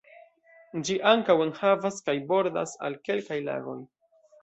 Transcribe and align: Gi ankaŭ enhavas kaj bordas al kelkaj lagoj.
Gi 0.87 0.95
ankaŭ 1.09 1.35
enhavas 1.45 2.01
kaj 2.09 2.17
bordas 2.35 2.77
al 2.89 3.01
kelkaj 3.07 3.43
lagoj. 3.53 3.81